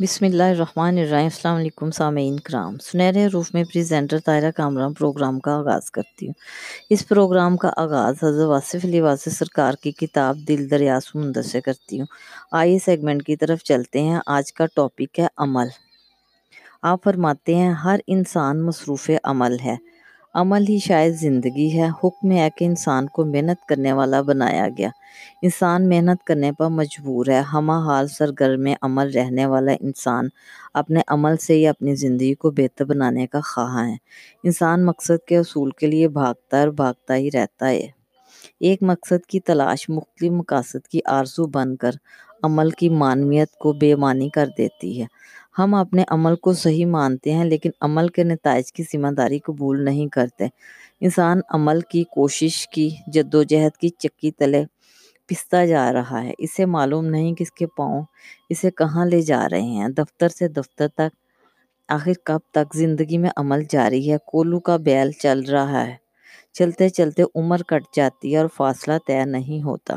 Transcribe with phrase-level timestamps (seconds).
[0.00, 5.40] بسم اللہ الرحمن الرحیم، السلام علیکم سامعین کرام۔ سنہرے روف میں پریزنٹر طاہرہ کامران پروگرام
[5.40, 6.34] کا آغاز کرتی ہوں۔
[6.90, 11.60] اس پروگرام کا آغاز حضرت واصف علی واصف سرکار کی کتاب دل دریا سمندر سے
[11.60, 12.06] کرتی ہوں۔
[12.52, 15.66] آئیے سیگمنٹ کی طرف چلتے ہیں۔ آج کا ٹاپک ہے عمل۔
[16.82, 19.76] آپ فرماتے ہیں، ہر انسان مصروف عمل ہے۔
[20.34, 24.88] عمل ہی شاید زندگی ہے۔ حکم ہے کہ انسان کو محنت کرنے والا بنایا گیا۔
[25.42, 30.28] انسان محنت کرنے پر مجبور ہے۔ ہمہ حال سرگرم عمل رہنے والا انسان
[30.74, 33.96] اپنے عمل سے ہی اپنی زندگی کو بہتر بنانے کا خواہاں ہے۔
[34.44, 37.86] انسان مقصد کے حصول کے لیے بھاگتا اور بھاگتا ہی رہتا ہے۔
[38.60, 41.90] ایک مقصد کی تلاش مختلف مقاصد کی آرزو بن کر
[42.42, 45.06] عمل کی معنویت کو بے معنی کر دیتی ہے۔
[45.58, 49.84] ہم اپنے عمل کو صحیح مانتے ہیں، لیکن عمل کے نتائج کی ذمہ داری قبول
[49.84, 50.46] نہیں کرتے۔
[51.00, 54.64] انسان عمل کی کوشش کی جدوجہد کی چکی تلے
[55.26, 58.02] پستا جا رہا ہے۔ اسے معلوم نہیں کس کے پاؤں
[58.48, 61.16] اسے کہاں لے جا رہے ہیں۔ دفتر سے دفتر تک،
[61.88, 65.96] آخر کب تک زندگی میں عمل جاری ہے۔ کولو کا بیل چل رہا ہے۔
[66.52, 69.94] چلتے چلتے عمر کٹ جاتی ہے اور فاصلہ طے نہیں ہوتا۔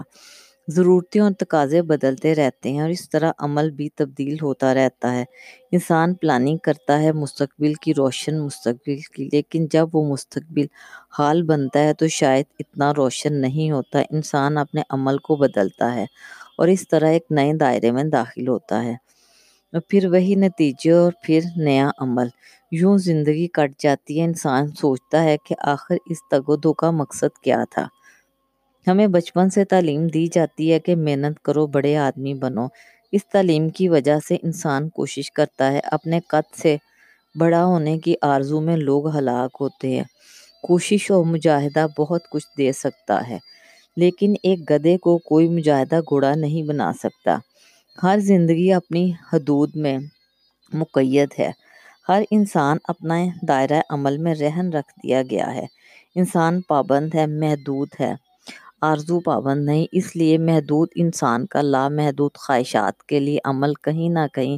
[0.68, 5.26] ضرورتیں اور تقاضے بدلتے رہتے ہیں اور اس طرح عمل بھی تبدیل ہوتا رہتا ہے۔
[5.72, 10.66] انسان پلاننگ کرتا ہے مستقبل کی روشن مستقبل کی، لیکن جب وہ مستقبل
[11.20, 16.06] حال بنتا ہے تو شاید اتنا روشن نہیں ہوتا۔ انسان اپنے عمل کو بدلتا ہے
[16.58, 18.94] اور اس طرح ایک نئے دائرے میں داخل ہوتا ہے۔
[19.74, 22.28] اور پھر وہی نتیجے اور پھر نیا عمل۔
[22.72, 27.64] یوں زندگی کٹ جاتی ہے۔ انسان سوچتا ہے کہ آخر اس تگودو کا مقصد کیا
[27.72, 27.88] تھا؟
[28.88, 32.66] ہمیں بچپن سے تعلیم دی جاتی ہے کہ محنت کرو، بڑے آدمی بنو۔
[33.12, 36.76] اس تعلیم کی وجہ سے انسان کوشش کرتا ہے اپنے قد سے
[37.36, 40.04] بڑا ہونے کی آرزو میں لوگ ہلاک ہوتے ہیں۔
[40.64, 43.38] کوشش اور مجاہدہ بہت کچھ دے سکتا ہے،
[43.98, 47.38] لیکن ایک گدے کو کوئی مجاہدہ گھوڑا نہیں بنا سکتا۔
[48.04, 49.98] ہر زندگی اپنی حدود میں
[50.74, 51.52] مقید ہے۔
[52.10, 53.16] ہر انسان اپنا
[53.48, 55.66] دائرہ عمل میں رہن رکھ دیا گیا ہے۔
[56.16, 58.14] انسان پابند ہے، محدود ہے۔
[58.82, 64.26] آرزو پابند نہیں، اس لیے محدود انسان کا لامحدود خواہشات کے لیے عمل کہیں نہ
[64.34, 64.58] کہیں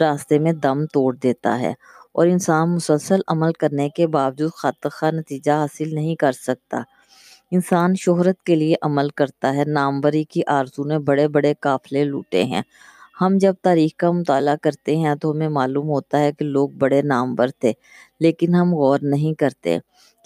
[0.00, 1.72] راستے میں دم توڑ دیتا ہے
[2.12, 6.80] اور انسان مسلسل عمل کرنے کے باوجود خط خواہ نتیجہ حاصل نہیں کر سکتا۔
[7.52, 12.42] انسان شہرت کے لیے عمل کرتا ہے، ناموری کی آرزو نے بڑے بڑے قافلے لوٹے
[12.44, 12.62] ہیں۔
[13.20, 17.00] ہم جب تاریخ کا مطالعہ کرتے ہیں تو ہمیں معلوم ہوتا ہے کہ لوگ بڑے
[17.04, 17.72] نامور تھے،
[18.20, 19.78] لیکن ہم غور نہیں کرتے۔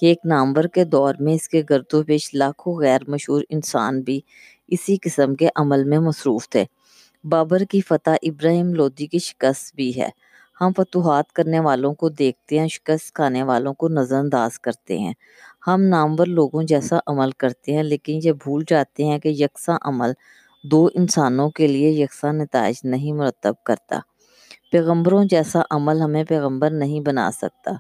[0.05, 4.01] کہ ایک نامور کے دور میں اس کے گرد و پیش لاکھوں غیر مشہور انسان
[4.01, 4.21] بھی
[4.69, 6.65] اسی قسم کے عمل میں مصروف تھے۔
[7.25, 10.09] بابر کی فتح ابراہیم لودھی کی شکست بھی ہے۔
[10.61, 15.13] ہم فتوحات کرنے والوں کو دیکھتے ہیں، شکست کھانے والوں کو نظر انداز کرتے ہیں۔
[15.67, 20.13] ہم نامور لوگوں جیسا عمل کرتے ہیں، لیکن یہ بھول جاتے ہیں کہ یکساں عمل
[20.65, 23.99] دو انسانوں کے لیے یکساں نتائج نہیں مرتب کرتا۔
[24.73, 27.73] پیغمبروں جیسا عمل ہمیں پیغمبر نہیں بنا سکتا۔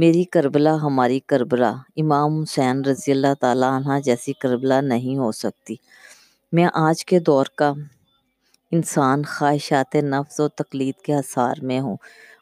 [0.00, 5.74] میری کربلا ہماری کربلا۔ امام حسین رضی اللہ تعالیٰ عنہ جیسی کربلا نہیں ہو سکتی۔
[6.52, 7.72] میں آج کے دور کا
[8.72, 11.96] انسان خواہشات نفس و تقلید کے اثار میں ہوں۔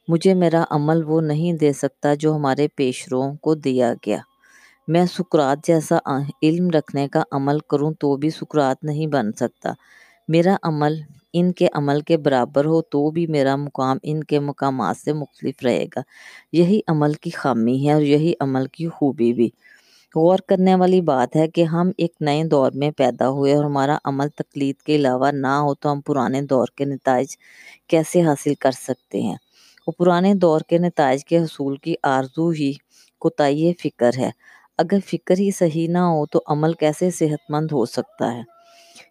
[0.08, 4.18] مجھے میرا عمل وہ نہیں دے سکتا جو ہمارے پیشروؤں کو دیا گیا۔
[4.88, 5.98] میں سکرات جیسا
[6.42, 9.72] علم رکھنے کا عمل کروں تو بھی سکرات نہیں بن سکتا۔
[10.28, 11.00] میرا عمل
[11.32, 15.62] ان کے عمل کے برابر ہو تو بھی میرا مقام ان کے مقامات سے مختلف
[15.64, 16.00] رہے گا۔
[16.52, 19.48] یہی عمل کی خامی ہے اور یہی عمل کی خوبی بھی۔
[20.14, 23.98] غور کرنے والی بات ہے کہ ہم ایک نئے دور میں پیدا ہوئے اور ہمارا
[24.04, 27.36] عمل تقلید کے علاوہ نہ ہو تو ہم پرانے دور کے نتائج
[27.88, 29.36] کیسے حاصل کر سکتے ہیں؟
[29.86, 32.72] وہ پرانے دور کے نتائج کے حصول کی آرزو ہی
[33.18, 34.30] کوتاہی فکر ہے۔
[34.78, 38.53] اگر فکر ہی صحیح نہ ہو تو عمل کیسے صحت مند ہو سکتا ہے؟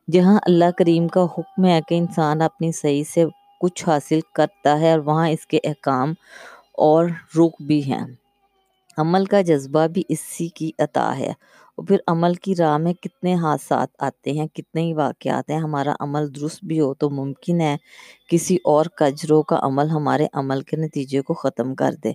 [0.08, 3.26] جہاں اللہ کریم کا حکم ہے کہ انسان اپنی صحیح سے
[3.62, 6.14] کچھ حاصل کرتا ہے اور وہاں اس کے احکام
[6.74, 7.06] اور
[7.40, 8.06] رخ بھی ہیں۔
[8.98, 11.34] عمل کا جذبہ بھی اسی کی عطا ہے۔
[11.78, 15.94] اور پھر عمل کی راہ میں کتنے حادثات آتے ہیں، کتنے ہی واقعات ہیں، ہمارا
[16.00, 17.76] عمل درست بھی ہو تو ممکن ہے
[18.28, 22.12] کسی اور کجروں کا عمل ہمارے عمل کے نتیجے کو ختم کر دے۔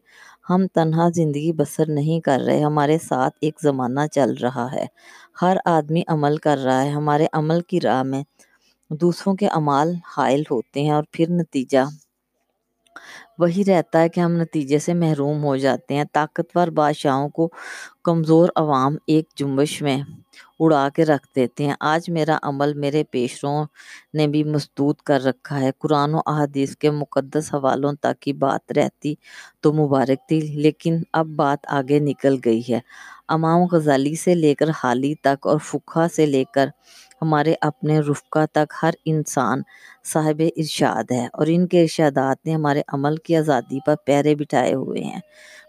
[0.50, 4.86] ہم تنہا زندگی بسر نہیں کر رہے، ہمارے ساتھ ایک زمانہ چل رہا ہے۔
[5.42, 8.22] ہر آدمی عمل کر رہا ہے، ہمارے عمل کی راہ میں
[8.90, 11.84] دوسروں کے اعمال حائل ہوتے ہیں اور پھر نتیجہ
[13.38, 17.48] وہی رہتا ہے کہ ہم نتیجے سے محروم ہو جاتے ہیں۔ طاقتور بادشاہوں کو
[18.04, 19.96] کمزور عوام ایک جنبش میں
[20.60, 23.64] اڑا کے رکھ دیتے ہیں۔ آج میرا عمل میرے پیشروں
[24.14, 28.72] نے بھی مسدود کر رکھا ہے۔ قرآن و احادیث کے مقدس حوالوں تک کی بات
[28.72, 29.14] رہتی
[29.60, 32.80] تو مبارک تھی، لیکن اب بات آگے نکل گئی ہے۔
[33.28, 36.68] امام غزالی سے لے کر حالی تک اور فقہ سے لے کر
[37.22, 39.62] ہمارے اپنے رفقا تک ہر انسان
[40.12, 44.74] صاحب ارشاد ہے اور ان کے ارشادات نے ہمارے عمل کی آزادی پر پیرے بٹھائے
[44.74, 45.20] ہوئے ہیں۔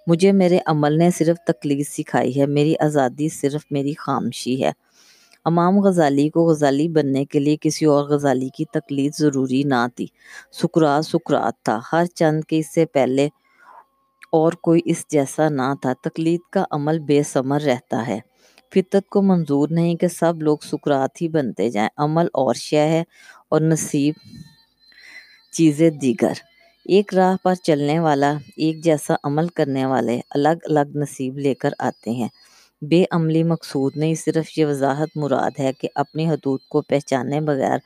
[0.07, 4.71] مجھے میرے عمل نے صرف تکلیف سکھائی ہے، میری آزادی صرف میری خامشی ہے۔
[5.45, 10.05] امام غزالی کو غزالی بننے کے لیے کسی اور غزالی کی تقلید ضروری نہ تھی۔
[10.51, 13.27] سکرات سکرات تھا، ہر چند کے اس سے پہلے
[14.31, 18.19] اور کوئی اس جیسا نہ تھا۔ تقلید کا عمل بے ثمر رہتا ہے۔
[18.75, 23.03] فطرت کو منظور نہیں کہ سب لوگ سکرات ہی بنتے جائیں، عمل اور شے ہے
[23.49, 24.13] اور نصیب
[25.51, 26.33] چیزیں دیگر۔
[26.85, 31.69] ایک راہ پر چلنے والا، ایک جیسا عمل کرنے والے الگ الگ نصیب لے کر
[31.79, 32.27] آتے ہیں۔
[32.81, 37.77] بے عملی مقصود نہیں، صرف یہ وضاحت مراد ہے کہ اپنی حدود کو پہچانے بغیر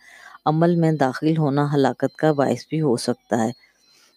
[0.45, 3.51] عمل میں داخل ہونا ہلاکت کا باعث بھی ہو سکتا ہے۔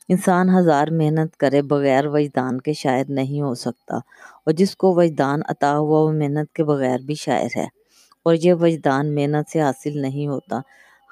[0.08, 5.40] انسان ہزار محنت کرے بغیر وجدان کے شاعر نہیں ہو سکتا، اور جس کو وجدان
[5.48, 7.66] عطا ہوا وہ محنت کے بغیر بھی شاعر ہے۔
[8.26, 10.60] اور یہ وجدان محنت سے حاصل نہیں ہوتا۔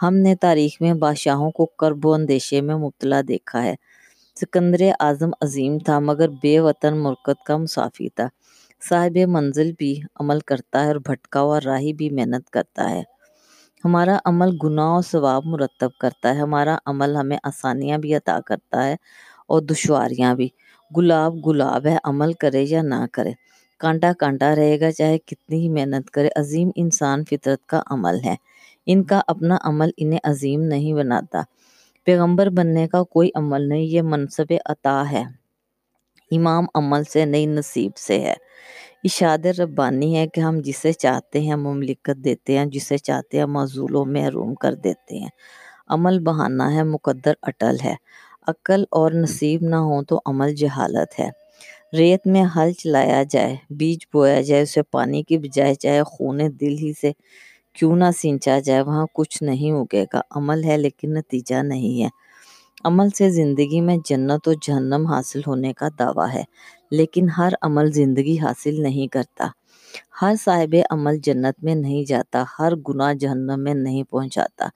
[0.02, 3.74] ہم نے تاریخ میں بادشاہوں کو کرب و اندیشے میں مبتلا دیکھا ہے۔
[4.36, 8.28] سکندر اعظم عظیم تھا، مگر بے وطن مرکت کا مسافی تھا۔
[8.88, 13.02] صاحب منزل بھی عمل کرتا ہے اور بھٹکا ہوا راہی بھی محنت کرتا ہے۔
[13.84, 18.86] ہمارا عمل گناہ اور ثواب مرتب کرتا ہے، ہمارا عمل ہمیں آسانیاں بھی عطا کرتا
[18.86, 18.96] ہے
[19.46, 20.48] اور دشواریاں بھی۔
[20.96, 23.32] گلاب گلاب ہے، عمل کرے یا نہ کرے۔
[23.78, 28.34] کانٹا کانٹا رہے گا، چاہے کتنی ہی محنت کرے۔ عظیم انسان فطرت کا عمل ہے۔
[28.86, 31.42] ان کا اپنا عمل انہیں عظیم نہیں بناتا۔
[32.04, 35.24] پیغمبر بننے کا کوئی عمل نہیں، یہ منصب عطا ہے۔
[36.30, 38.34] امام عمل سے نہیں نصیب سے ہے۔
[39.04, 43.94] اشاد ربانی ہے کہ ہم جسے چاہتے ہیں مملکت دیتے ہیں، جسے چاہتے ہیں معذول
[43.94, 45.28] و محروم کر دیتے ہیں۔
[45.88, 47.94] عمل بہانہ ہے، مقدر اٹل ہے۔
[48.46, 51.28] عقل اور نصیب نہ ہو تو عمل جہالت ہے۔
[51.96, 56.74] ریت میں ہل چلایا جائے، بیج بویا جائے، اسے پانی کی بجائے چاہے خون دل
[56.78, 57.12] ہی سے
[57.72, 62.08] کیوں نہ سینچا جائے، وہاں کچھ نہیں اگے گا۔ عمل ہے لیکن نتیجہ نہیں ہے۔
[62.84, 66.44] عمل سے زندگی میں جنت و جہنم حاصل ہونے کا دعویٰ ہے۔
[66.96, 69.48] لیکن ہر عمل زندگی حاصل نہیں کرتا۔
[70.22, 74.68] ہر صاحب عمل جنت میں نہیں جاتا، ہر گناہ جہنم میں نہیں پہنچاتا۔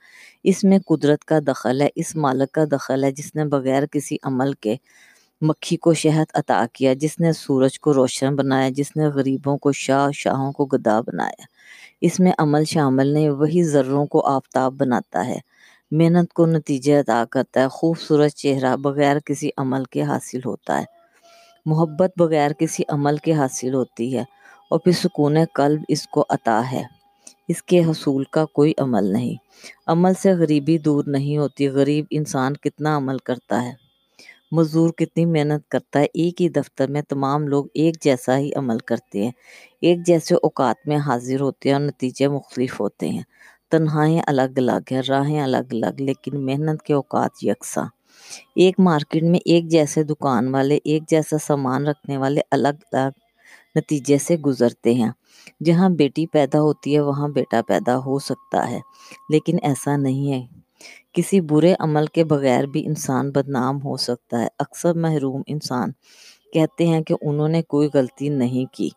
[0.44, 4.16] اس میں قدرت کا دخل ہے، اس مالک کا دخل ہے، جس نے بغیر کسی
[4.22, 4.76] عمل کے
[5.40, 9.72] مکھی کو شہد عطا کیا، جس نے سورج کو روشن بنایا، جس نے غریبوں کو
[9.72, 11.42] شاہ، شاہوں کو گدا بنایا۔
[12.00, 15.38] اس میں عمل شامل نہیں، وہی ذروں کو آفتاب بناتا ہے۔
[15.90, 20.97] محنت کو نتیجے عطا کرتا ہے، خوبصورت چہرہ بغیر کسی عمل کے حاصل ہوتا ہے۔
[21.68, 24.22] محبت بغیر کسی عمل کے حاصل ہوتی ہے،
[24.70, 26.82] اور پھر سکون قلب اس کو عطا ہے۔
[27.48, 29.34] اس کے حصول کا کوئی عمل نہیں۔
[29.86, 33.72] عمل سے غریبی دور نہیں ہوتی، غریب انسان کتنا عمل کرتا ہے؟
[34.52, 38.78] مزدور کتنی محنت کرتا ہے، ایک ہی دفتر میں تمام لوگ ایک جیسا ہی عمل
[38.78, 39.32] کرتے ہیں۔
[39.80, 43.22] ایک جیسے اوقات میں حاضر ہوتے ہیں اور نتیجے مختلف ہوتے ہیں۔
[43.70, 47.86] تنہائیں الگ الگ ہیں، راہیں الگ الگ، لیکن محنت کے اوقات یکساں۔
[48.54, 53.08] ایک مارکیٹ میں ایک جیسے دکان والے، ایک جیسا سامان رکھنے والے الگ الگ
[53.76, 55.10] نتیجے سے گزرتے ہیں۔
[55.64, 58.78] جہاں بیٹی پیدا ہوتی ہے، وہاں بیٹا پیدا ہو سکتا ہے،
[59.30, 60.42] لیکن ایسا نہیں ہے۔
[61.12, 65.90] کسی برے عمل کے بغیر بھی انسان بدنام ہو سکتا ہے۔ اکثر محروم انسان
[66.52, 68.88] کہتے ہیں کہ انہوں نے کوئی غلطی نہیں کی۔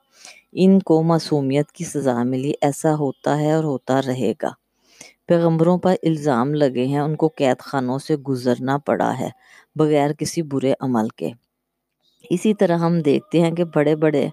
[0.64, 4.50] ان کو معصومیت کی سزا ملی۔ ایسا ہوتا ہے اور ہوتا رہے گا۔
[5.32, 9.30] پیغمبروں پر الزام لگے ہیں، ان کو قید خانوں سے گزرنا پڑا ہے،
[9.76, 11.30] بغیر کسی برے عمل کے۔
[12.30, 14.30] اسی طرح ہم دیکھتے ہیں کہ بڑے بڑے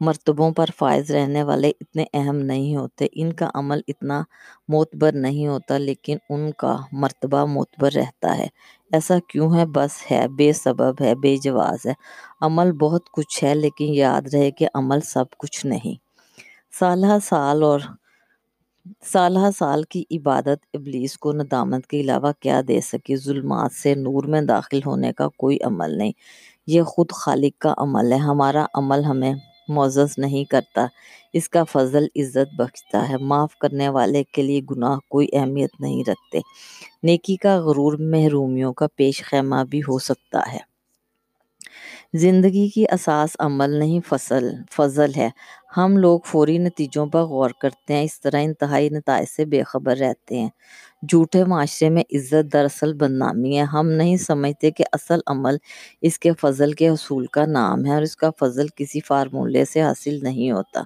[0.00, 4.22] مرتبوں پر فائز رہنے والے اتنے اہم نہیں ہوتے، ان کا عمل اتنا
[4.68, 8.46] معتبر نہیں ہوتا، لیکن ان کا مرتبہ معتبر رہتا ہے۔
[8.92, 11.92] ایسا کیوں ہے؟ بس ہے، بے سبب ہے، بے جواز ہے۔
[12.40, 15.94] عمل بہت کچھ ہے، لیکن یاد رہے کہ عمل سب کچھ نہیں۔
[16.78, 17.80] سالہ سال اور
[19.04, 24.24] سالہ سال کی عبادت ابلیس کو ندامت کے علاوہ کیا دے سکی ظلمات سے نور
[24.24, 26.12] میں داخل ہونے کا کوئی عمل نہیں۔
[26.66, 29.32] یہ خود خالق کا عمل ہے۔ ہمارا عمل ہمیں
[29.68, 30.86] معزز نہیں کرتا۔
[31.32, 36.10] اس کا فضل عزت بخشتا ہے۔ معاف کرنے والے کے لیے گناہ کوئی اہمیت نہیں
[36.10, 36.40] رکھتے۔
[37.02, 40.75] نیکی کا غرور محرومیوں کا پیش خیمہ بھی ہو سکتا ہے۔
[42.14, 45.28] زندگی کی اساس عمل نہیں، فصل، فضل ہے۔
[45.76, 49.96] ہم لوگ فوری نتیجوں پر غور کرتے ہیں، اس طرح انتہائی نتائج سے بے خبر
[49.96, 50.48] رہتے ہیں۔
[51.08, 55.56] جھوٹے معاشرے میں عزت دراصل بدنامی ہے۔ ہم نہیں سمجھتے کہ اصل عمل
[56.02, 59.82] اس کے فضل کے حصول کا نام ہے اور اس کا فضل کسی فارمولے سے
[59.82, 60.82] حاصل نہیں ہوتا۔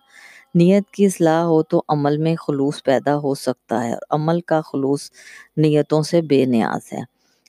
[0.55, 4.61] نیت کی اصلاح ہو تو عمل میں خلوص پیدا ہو سکتا ہے اور عمل کا
[4.61, 5.11] خلوص
[5.57, 7.03] نیتوں سے بے نیاز ہے۔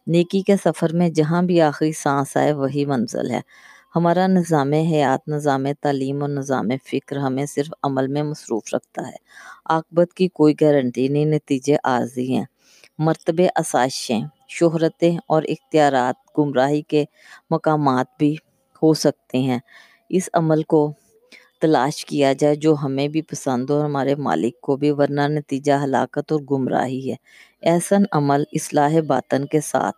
[0.07, 3.41] نیکی کے سفر میں جہاں بھی آخری سانس آئے وہی منزل ہے۔
[3.95, 9.15] ہمارا نظام حیات، نظام تعلیم اور نظام فکر ہمیں صرف عمل میں مصروف رکھتا ہے۔
[9.65, 12.45] عاقبت کی کوئی گارنٹی نہیں، نتیجے عارضی ہیں۔
[12.97, 17.05] مرتبے آسائشیں، شہرتیں اور اختیارات گمراہی کے
[17.49, 18.35] مقامات بھی
[18.81, 19.59] ہو سکتے ہیں۔
[20.09, 20.93] اس عمل کو
[21.61, 25.73] تلاش کیا جائے جو ہمیں بھی پسند ہو اور ہمارے مالک کو بھی، ورنہ نتیجہ
[25.83, 27.15] ہلاکت اور گمراہی ہے۔
[27.63, 29.95] احسن عمل اصلاح باطن کے ساتھ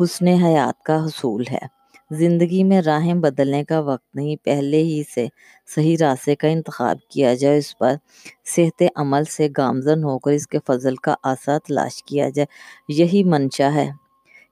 [0.00, 1.66] حسن حیات کا حصول ہے۔
[2.10, 5.26] زندگی میں راہیں بدلنے کا وقت نہیں، پہلے ہی سے
[5.74, 7.94] صحیح راستے کا انتخاب کیا جائے۔ اس پر
[8.44, 12.46] صحت عمل سے گامزن ہو کر اس کے فضل کا آسا تلاش کیا جائے۔
[12.88, 13.90] یہی منشا ہے۔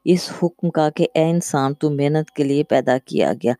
[0.04, 3.52] اس حکم کا کہ اے انسان، تو محنت کے لیے پیدا کیا گیا۔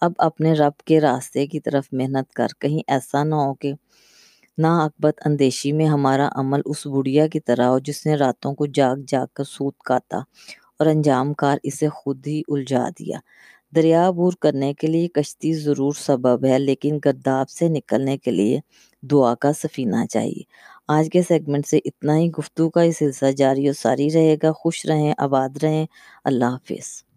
[0.00, 3.72] اب اپنے رب کے راستے کی طرف محنت کر، کہیں ایسا نہ ہو کہ
[4.58, 8.66] نا عقبت اندیشی میں ہمارا عمل اس بڑھیا کی طرح ہو جس نے راتوں کو
[8.66, 10.18] جاگ جاگ کر سوت کاتا
[10.78, 13.18] اور انجام کار اسے خود ہی الجھا دیا۔
[13.74, 18.60] دریا عبور کرنے کے لیے کشتی ضرور سبب ہے، لیکن گرداب سے نکلنے کے لیے
[19.02, 20.42] دعا کا سفینہ چاہیے۔
[20.88, 24.52] آج کے سیگمنٹ سے اتنا ہی گفتگو کا یہ سلسلہ جاری و ساری رہے گا۔
[24.52, 25.86] خوش رہیں، آباد رہیں۔
[26.24, 27.07] اللہ حافظ۔